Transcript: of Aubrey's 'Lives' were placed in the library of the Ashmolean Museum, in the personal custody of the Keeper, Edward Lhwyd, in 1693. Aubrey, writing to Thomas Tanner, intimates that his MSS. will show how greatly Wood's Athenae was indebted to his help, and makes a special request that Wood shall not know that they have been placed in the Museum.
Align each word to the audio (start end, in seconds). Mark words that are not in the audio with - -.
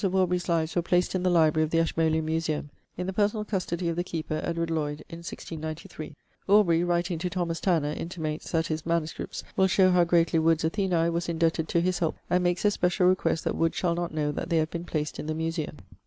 of 0.03 0.15
Aubrey's 0.15 0.49
'Lives' 0.49 0.75
were 0.75 0.81
placed 0.81 1.13
in 1.13 1.21
the 1.21 1.29
library 1.29 1.63
of 1.63 1.69
the 1.69 1.77
Ashmolean 1.77 2.25
Museum, 2.25 2.71
in 2.97 3.05
the 3.05 3.13
personal 3.13 3.45
custody 3.45 3.87
of 3.87 3.95
the 3.95 4.03
Keeper, 4.03 4.41
Edward 4.43 4.69
Lhwyd, 4.71 5.01
in 5.09 5.19
1693. 5.21 6.15
Aubrey, 6.47 6.83
writing 6.83 7.19
to 7.19 7.29
Thomas 7.29 7.59
Tanner, 7.59 7.91
intimates 7.91 8.49
that 8.49 8.65
his 8.65 8.83
MSS. 8.83 9.43
will 9.55 9.67
show 9.67 9.91
how 9.91 10.03
greatly 10.03 10.39
Wood's 10.39 10.65
Athenae 10.65 11.09
was 11.11 11.29
indebted 11.29 11.67
to 11.67 11.81
his 11.81 11.99
help, 11.99 12.15
and 12.31 12.43
makes 12.43 12.65
a 12.65 12.71
special 12.71 13.05
request 13.05 13.43
that 13.43 13.55
Wood 13.55 13.75
shall 13.75 13.93
not 13.93 14.11
know 14.11 14.31
that 14.31 14.49
they 14.49 14.57
have 14.57 14.71
been 14.71 14.85
placed 14.85 15.19
in 15.19 15.27
the 15.27 15.35
Museum. 15.35 15.77